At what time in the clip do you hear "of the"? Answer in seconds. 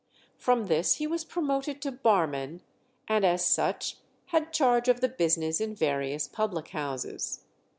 4.87-5.07